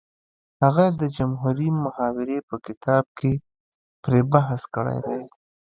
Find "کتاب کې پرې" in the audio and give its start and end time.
2.65-4.21